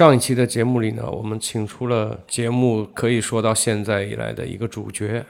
[0.00, 5.22] 上一期的节目里呢，我们请出了节目可以说到现在以来的一个主角。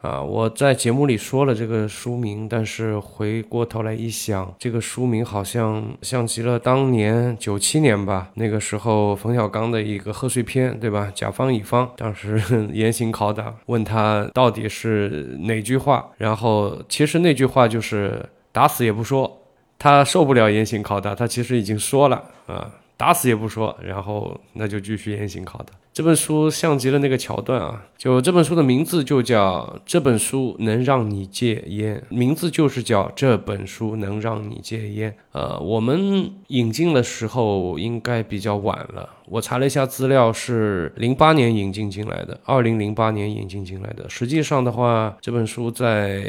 [0.00, 11.08] 啊，我在节目里说了这个书名，但是回过头来一想，这个书名好像像极了当年九七年吧，那个时候冯小刚的一个贺岁片，对吧？
[11.14, 12.42] 甲方乙方当时
[12.72, 19.40] 严刑拷打，问他到底是哪句话，然后其实那句话就是打死也不说，
[19.78, 25.66] 他受不了严刑拷打，他其实已经说了啊，打死也不说，然后那就继续严刑拷打。
[25.92, 35.14] 这本书像极了那个桥段啊，就这本书的名字就叫这本书能让你戒烟，名字就是叫这本书能让你戒烟。
[35.30, 44.10] 呃，我们引进的时候应该比较晚了，我查了一下资料，是零八年引进进来的，二零零八年引进进来的。
[44.10, 46.24] 实际上的话，这本书在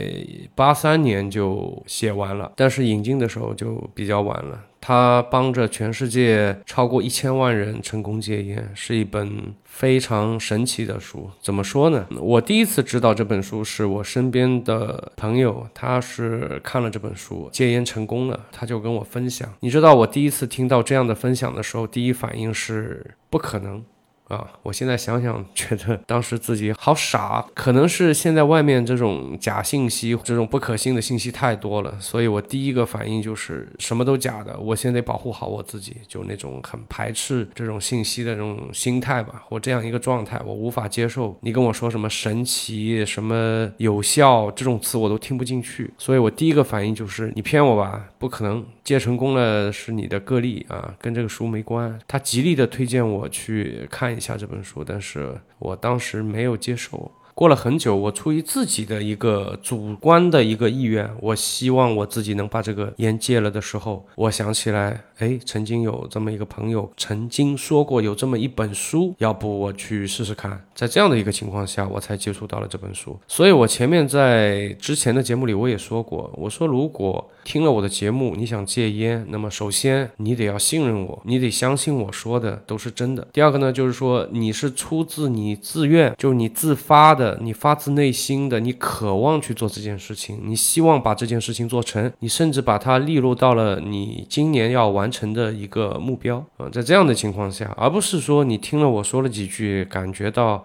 [0.54, 4.62] 八三年就写完了，但是引进的时候就比较晚了。
[4.88, 11.28] 他帮着全世界超过一千万人成功戒烟，是一本非常神奇的书。
[11.42, 12.06] 怎么说呢？
[12.20, 19.52] 我第一次知道这本书是我身边的朋友，他是看了这本书戒烟成功了，他就跟我分享。
[19.62, 23.84] 你知道我第一次听到这样的分享的时候，第一反应是不可能。
[24.28, 41.38] 啊，我现在想想， 觉得当时自己好傻，可能是现在外面这种假信息、这种不可信的信息太多了，所以我第一个反应就是什么都假的，我现在保护好我自己，就那种很排斥这种信息的这种心态吧，或这样一个状态，我无法接受。
[41.42, 48.66] 你跟我说什么神奇、什么有效这种词，我都听不进去，所以我第一个反应就是你骗我吧，不可能。
[48.86, 52.00] 借成功了是你的个例啊，跟这个书没关。
[52.08, 57.12] 他极力的推荐我去看一下这本书，但是我当时没有接受。
[57.36, 70.66] 过了很久，我出于自己的一个主观的一个意愿，我希望我自己能把这个烟戒了的时候，我想起来，哎，曾经有这么一个朋友曾经说过有这么一本书，要不我去试试看。
[70.74, 73.20] 在这样的一个情况下，我才接触到了这本书。
[73.28, 83.28] 所以我前面在之前的节目里我也说过，我说如果听了我的节目，你想戒烟，那么首先你得要信任我，你得相信我说的都是真的。
[83.34, 87.25] 第二个呢，就是说你是出自你自愿，就是你自发的。
[87.42, 96.70] 你发自内心的，你渴望去做这件事情，你希望把这件事情做成，你甚至把它列入到了你今年要完成的一个目标啊。
[96.70, 100.64] 在这样的情况下，而不是说你听了我说了几句，感觉到，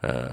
[0.00, 0.30] 呃。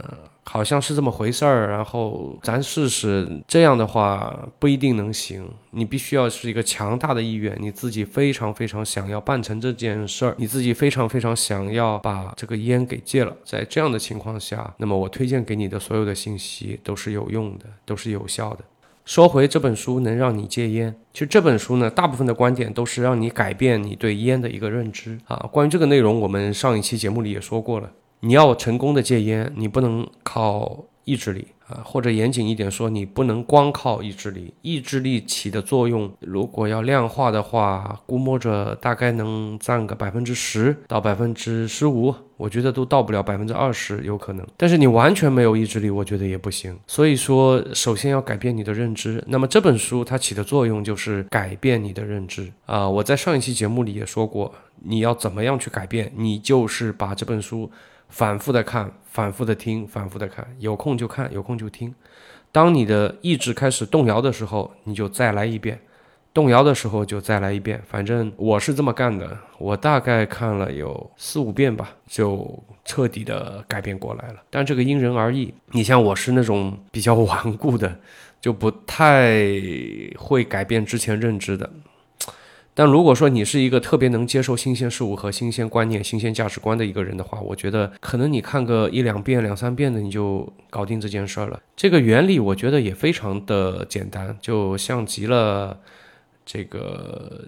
[0.51, 5.47] 好像是这么回事儿，然后咱试试，这样的话不一定能行。
[5.69, 13.37] 你必须要是一个强大的意愿，你自己非常非常想要办成这件事儿，你自己非常非常想要把这个烟给戒了。
[13.45, 18.61] 在这样的情况下，那么我推荐给你的所有的信息都是有用的，都是有效的。
[19.05, 25.47] 说回这本书能让你戒烟，其实这本书呢，大部分的观点都是让你改变你对烟的一个认知啊。
[25.51, 27.91] 关于这个内容，我们上一期节目里也说过了。
[28.21, 34.53] 你要成功的戒烟，你不能靠意志力啊，或者严谨一点说，你不能光靠意志力。
[34.61, 44.45] 意志力起的作用，如果要量化的话，估摸着大概能占个百分之十到百分之十五，我觉得都到不了百分之二十，有可能。
[44.57, 46.77] 但是你完全没有意志力，我觉得也不行。
[46.85, 49.23] 所以说，首先要改变你的认知。
[49.27, 52.87] 那么这本书它起的作用就是改变你的认知啊。
[52.87, 54.53] 我在上一期节目里也说过，
[54.83, 57.71] 你要怎么样去改变，你就是把这本书。
[58.09, 61.93] 反复的看，反复的听，反复的看，有空就看，有空就听。
[62.51, 65.77] 当你的意志开始动摇的时候，你就再来一遍；
[66.33, 67.81] 动摇的时候就再来一遍。
[67.87, 74.41] 反正我是这么干的，我大概看了有四五遍吧，就彻底的改变过来了。
[74.49, 75.53] 但这个因人而异。
[75.71, 77.99] 你像我是那种比较顽固的，
[78.41, 79.43] 就不太
[80.17, 81.69] 会改变之前认知的。
[82.79, 91.59] 但如果说你是一个特别能接受新鲜事物和新鲜观念、新鲜价值观的一个人的话，我觉得可能你看个一两遍、两三遍的，你就搞定这件事儿了。
[91.75, 95.77] 这个原理我觉得也非常的简单，就像极了
[96.45, 97.43] 这个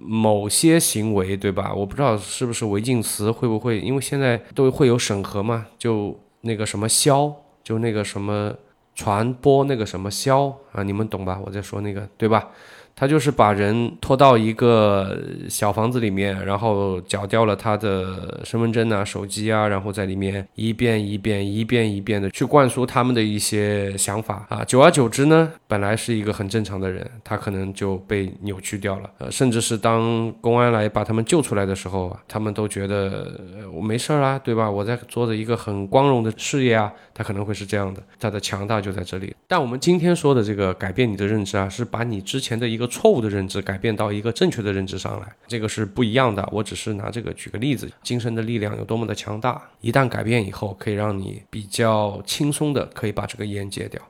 [0.00, 1.72] 某些行为，对吧？
[1.72, 7.32] 我不知道是不是违禁词会不会，因为现在都会有审核嘛，就那个什么消，
[7.62, 8.52] 就那个什么
[8.96, 11.40] 传播那个什么消啊，你们懂吧？
[11.46, 12.48] 我在说那个，对吧？
[12.98, 15.18] 他就是把人拖到一个
[15.50, 24.64] 小房子里面，然后缴掉了他的身份证啊、手机啊，然后在里面一遍一遍、一遍一遍的去灌输他们的一些想法啊。
[24.64, 29.10] 久而久之呢，本来是一个很正常的人，他可能就被扭曲掉了。
[29.18, 33.38] 呃，甚至是当公安来把他们救出来的时候，他们都觉得
[33.70, 34.70] 我没事儿啊，对吧？
[34.70, 38.02] 我在做着一个很光荣的事业啊，他可能会是这样的。
[38.18, 39.36] 他的强大就在这里。
[39.46, 42.85] 但我们今天说的这个改变你的认知啊，是把你之前的一个。
[42.86, 46.46] 错误的认知改变到一个正确的认知上来，这个是不一样的。
[46.52, 54.00] 我只是拿这个举个例子，精神的力量有多么的强大，一旦改变以后，可以让你比较轻松的可以把这个烟戒掉。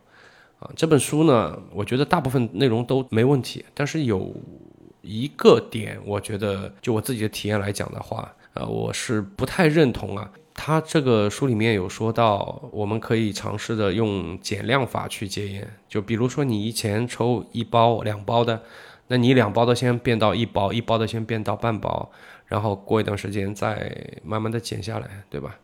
[0.58, 4.34] 啊，这本书呢，我觉得大部分内容都没问题，但是有
[5.02, 10.30] 一个点，我觉得就我自己的体验来讲的话，呃，我是不太认同啊。
[10.58, 15.68] 他这个书里面有说到，我们可以尝试的用减量法去戒烟。
[15.86, 18.62] 就比如说你以前抽一包、两包的，
[19.08, 22.10] 那你两包的先变到一包，一包的先变到半包，
[22.46, 23.94] 然后过一段时间再
[24.24, 25.56] 慢慢的减下来，对吧？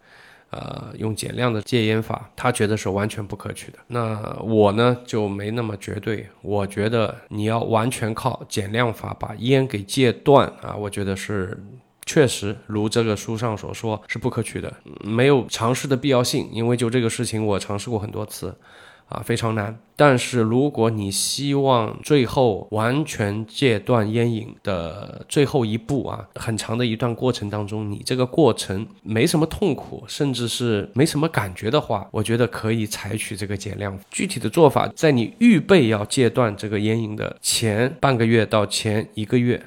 [0.51, 3.79] 呃，用减量的戒烟法，他觉得是完全不可取的。
[3.87, 11.59] 那我呢就没那么绝对，我觉得你要完全靠减量法把烟给戒断啊，我觉得是。
[12.05, 14.73] 确实，如这个书上所说，是不可取的，
[15.05, 16.49] 没有尝试的必要性。
[16.53, 18.55] 因为就这个事情，我尝试过很多次，
[19.09, 19.79] 啊，非常难。
[19.95, 33.97] 但是如果你希望最后完全戒断烟瘾的最后一步啊，很长的一段过程当中，你这个过程没什么痛苦，甚至是没什么感觉的话，我觉得可以采取这个减量。
[34.11, 39.63] 具体的做法，在你预备要戒断这个烟瘾的前半个月到前一个月。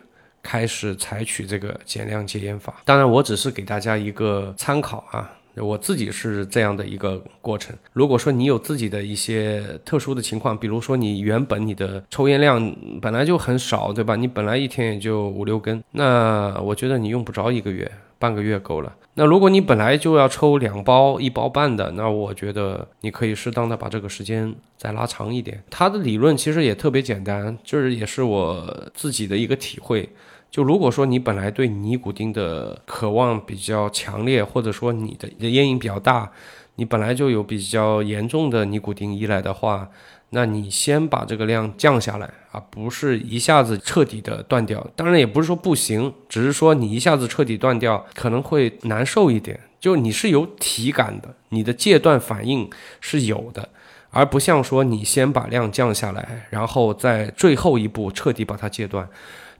[0.45, 7.75] 开始采取这个减量戒烟法，当然我只是给大家一个参考啊，我自己是这样的一个过程。
[7.94, 14.15] 如果说你有自己的一些特殊的情况，比如说你原本你的抽烟量本来就很少，对吧？
[14.15, 18.95] 你本来一天也就五六根，那我觉得你用不着一个月，半个月够了。
[19.18, 25.63] 那如果你本来就要抽两包、一包半的，那我觉得你可以适当的把这个时间再拉长一点。
[25.69, 30.09] 它的理论其实也特别简单，就是也是我自己的一个体会。
[30.55, 36.31] 就如果说你本来对尼古丁的渴望比较强烈，或者说你的烟瘾比较大，
[36.75, 39.89] 你本来就有比较严重的尼古丁依赖的话，
[40.29, 44.87] 那你先把这个量降下来啊，不是一下子彻底的断掉。
[44.95, 49.59] 当然也不是说不行，只是说你一下子彻底断掉可能会难受一点。
[49.81, 52.69] 就你是有体感的，你的戒断反应
[53.01, 53.67] 是有的，
[54.15, 59.06] 而不像说你先把量降下来，然后在最后一步彻底把它戒断。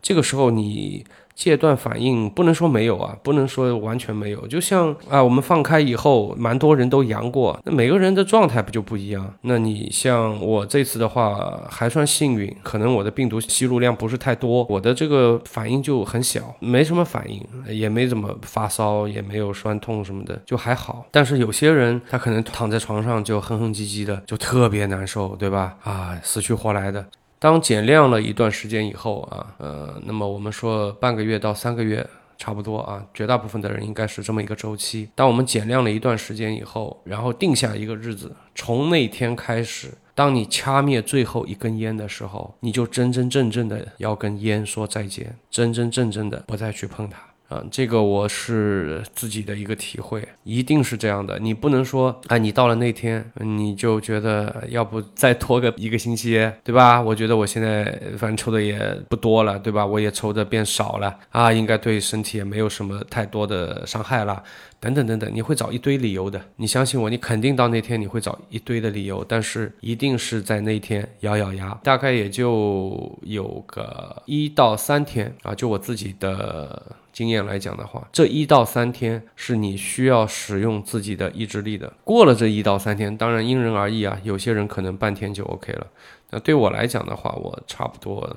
[0.02, 1.06] 这个时候你
[1.36, 4.48] 戒断反应不能说没有啊，不能说完全没有。
[4.48, 9.34] 就像啊，我们放开以后，蛮多人都阳过，那每个人的状态不就不一样？
[9.42, 21.06] 那你像我这次的话还算幸运，可能我的病毒吸入量不是太多，我的这个反应就很小，没什么反应，也没怎么发烧，也没有酸痛什么的，就还好。
[21.12, 25.76] 但是有些人他可能躺在床上就哼哼唧唧的，就特别难受，对吧？
[25.84, 27.06] 啊，死去活来的。
[27.46, 32.04] 当减量了一段时间以后啊，呃，那么我们说半个月到三个月
[32.40, 35.08] 差不多啊，绝大部分的人应该是这么一个周期。
[35.14, 47.20] 当我们减量了一段时间以后，然后定下一个日子，从那天开始，当你掐灭最后一根烟的时候，你就真真正正的要跟烟说再见，真真正正的不再去碰它。
[47.48, 51.38] 啊，这个我是自己的一个体会，一定是这样的。
[51.38, 57.00] 你不能说，啊，你到了那天，你就觉得要不再拖个一个星期，对吧？
[57.00, 57.84] 我觉得我现在
[58.18, 59.86] 反正抽的也不多了，对吧？
[59.86, 64.42] 我也抽的变少了啊，应该对身体也没有什么太多的伤害了，
[64.86, 66.40] 等等等等，你会找一堆理由的。
[66.58, 76.98] 你相信我，你肯定到那天你会找一堆的理由，但是一定是在那天咬咬牙，大概也就有个一到三天啊，就我自己的。
[77.16, 81.94] 经验来讲的话，这一到三天是你需要使用自己的意志力的。
[82.04, 85.88] 过了这一到三天，当然因人而异啊，有些人可能半天就 OK 了。
[86.32, 88.36] 那对我来讲的话，我差不多，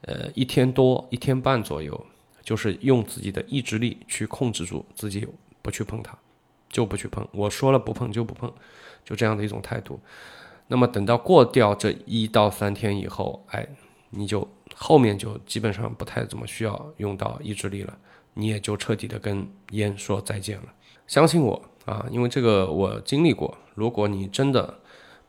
[0.00, 2.04] 呃，一天多一天半左右，
[2.42, 5.24] 就是用自己的意志力去控制住自己，
[5.62, 6.16] 不去碰它，
[6.68, 7.26] 就不去碰。
[7.32, 8.52] 我说了不碰就不碰，
[9.04, 10.00] 就这样的一种态度。
[10.68, 13.68] 那么等到过掉这一到三天以后，哎，
[14.10, 14.48] 你就。
[14.76, 17.98] 后面就基本上不太怎么需要用到意志力了，
[18.32, 20.64] 你也就彻底的跟烟说再见了。
[21.06, 23.54] 相信我啊，因为这个我经历过。
[23.74, 24.79] 如果你真的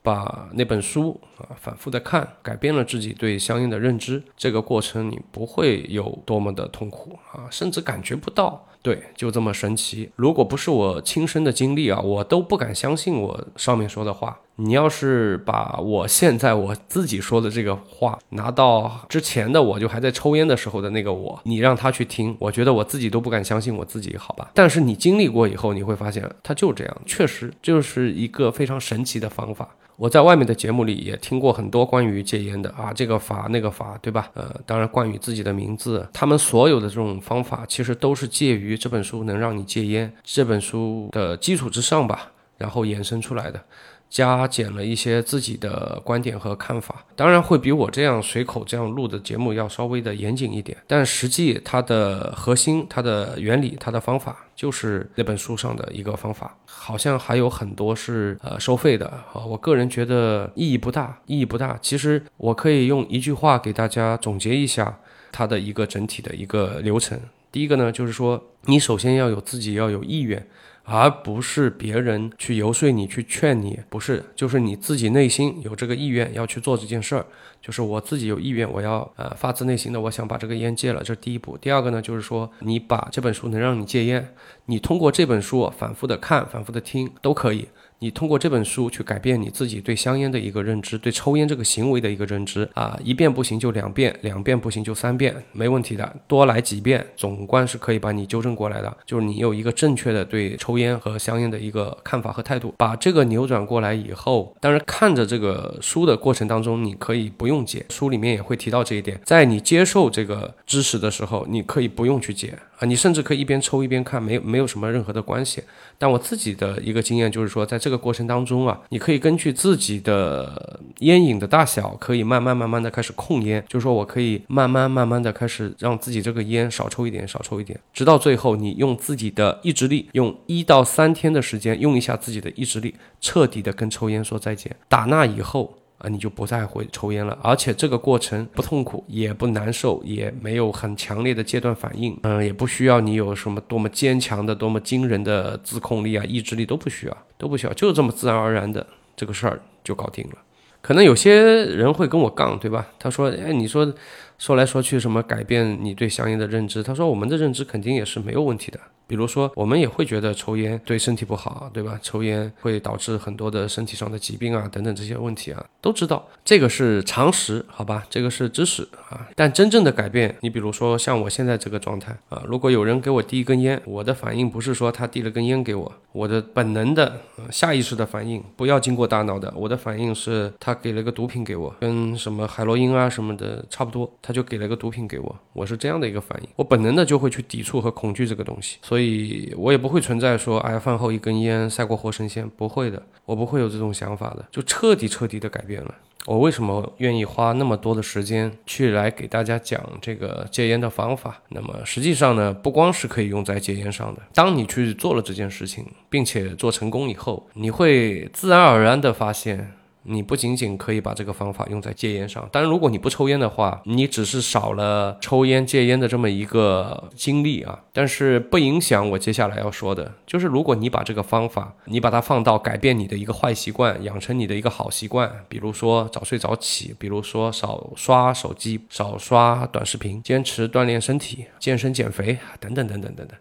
[0.03, 8.67] 把那本书啊反复的看，改变了自己对相应的认知，这个过程你不会有多么的痛苦啊，甚至感觉不到。
[8.83, 10.09] 对，就这么神奇。
[10.15, 14.39] 如果不是我亲身的经历啊，我都不敢相信我上面说的话。
[14.55, 24.49] 你要是把我现在我自己说的这个话拿到之前的我就还在抽烟的时候的那个我，你让他去听，我觉得我自己都不敢相信我自己，好吧？
[24.55, 29.75] 但是你经历过以后，你会发现他就这样，确实就是一个非常神奇的方法。
[29.95, 34.29] 我在外面的节目里也听过很多关于戒烟的啊，这个法那个法，对吧？
[34.33, 43.63] 呃，当然关于自己的名字，他们所有的这种方法其实都是介于这本书能让你戒烟这本书的基础之上吧，然后衍生出来的。
[44.11, 61.79] 加减了一些自己的观点和看法，当然会比我这样随口这样录的节目要稍微的严谨一点，但实际它的核心、它的原理、它的方法就是那本书上的一个方法，好像还有很多是呃收费的啊，我个人觉得意义不大，意义不大。
[61.81, 64.99] 其实我可以用一句话给大家总结一下
[65.31, 67.17] 它的一个整体的一个流程。
[67.49, 70.45] 第一个呢，就是说你首先要有自己要有意愿。
[70.83, 77.25] 而不是别人去游说你、去劝你，不是，就是你自己内心有这个意愿要去做这件事儿，
[77.61, 81.57] 就是我自己有意愿，我要呃发自内心的我想把这个烟戒了，这是第一步。
[81.57, 84.33] 第二个呢，就是说你把这本书能让你戒烟，
[84.65, 87.67] 你通过这本书反复的看、反复的听都可以。
[88.03, 98.97] 你通过这本书去改变你自己对香烟的一个认知，对抽烟这个行为的一个认知啊，一遍不行就两遍，两遍不行就三遍，没问题的，多来几遍，总观是可以把你纠正过来的。
[99.05, 115.61] 就是你有一个正确的对抽烟和香烟的一个看法和态度，把这个扭转过来以后，当然看着这个书的过程当中，你可以不用戒，书里面也会提到这一点，在你接受这个知识的时候，你可以不用去戒啊，你甚至可以一边抽一边看，没有没有什么任何的关系。
[115.99, 123.61] 但我自己的一个经验就是说，在这这个过程当中啊，你可以根据自己的烟瘾的大小，可以慢慢慢慢的开始控烟。
[123.67, 134.73] 就是说我可以慢慢慢慢的开始让自己这个烟少抽一点，少抽一点，直到最后，你用自己的意志力，用一到三天的时间，用一下自己的意志力，彻底的跟抽烟说再见。
[134.87, 135.80] 打那以后。
[136.01, 150.37] 啊，你就不再会抽烟了，而且这个过程不痛苦，也不难受，也没有很强烈的戒断反应，嗯，也不需要你有什么多么坚强的、多么惊人的自控力啊、意志力都不需要，都不需要，就这么自然而然的这个事儿就搞定了。
[150.81, 152.87] 可能有些人会跟我杠，对吧？
[152.97, 153.93] 他说，哎，你说
[154.41, 156.81] 说来说去什么改变你对香烟的认知？
[156.81, 158.79] 他说，我们的认知肯定也是没有问题的。
[159.05, 161.99] 比如说，我们也会觉得抽烟对身体不好，对吧？
[162.01, 168.03] 抽烟会导致很多的身体上的疾病啊，等等这些问题啊，都知道这个是常识，好吧？
[168.09, 169.27] 这个是知识啊。
[169.35, 177.19] 但真正的改变，你比如说像我现在这个状态啊，如果有人给我递一根烟，我的反应不是说他递了根烟给我，我的本能的
[177.51, 189.53] 下意识的反应，不要经过大脑的，我的反应是他给了个毒品给我，跟什么海洛因啊什么的差不多，就给了个毒品给我，我是这样的一个反应，我本能的就会去抵触和恐惧这个东西，所以。
[189.57, 195.93] 我也不会存在说，哎，饭后一根烟赛过活神仙，不会的，我不会有这种想法的，就彻底彻底的改变了。
[196.25, 201.41] 我为什么愿意花那么多的时间去来给大家讲这个戒烟的方法？
[201.49, 204.21] 那么实际上呢，不光是可以用在戒烟上的。
[204.33, 209.73] 当你去做了这件事情，并且做成功以后，你会自然而然的发现。
[210.03, 217.83] 你不仅仅可以把这个方法用在戒烟上，当然，如果你不抽烟的话，你只是少了抽烟戒烟的这么一个经历啊。
[217.93, 233.37] 但是不影响我接下来要说的，就是如果你把这个方法，你把它放到改变你的一个坏习惯，养成你的一个好习惯，比如说早睡早起，比如说少刷手机、少刷短视频，坚持锻炼身体、健身减肥等等等等等等。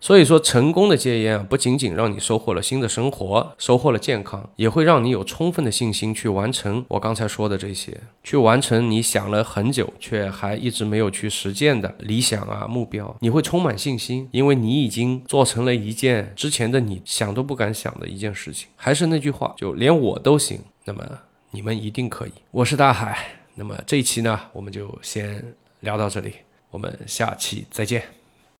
[0.00, 13.16] 所以说，成功的戒烟啊，不仅仅让你收获了新的生活，收获了健康，也会让你有充分的信心去完成我刚才说的这些，去完成你想了很久却还一直没有去实践的理想啊目标。
[13.20, 18.68] 你会充满信心，因为你已经做成了一件之前的你想都不敢想的一件事情。
[18.76, 21.04] 还是那句话，就连我都行，那么
[21.50, 22.32] 你们一定可以。
[22.52, 23.18] 我是大海，
[23.56, 25.42] 那么这一期呢，我们就先
[25.80, 26.34] 聊到这里，
[26.70, 28.17] 我们下期再见。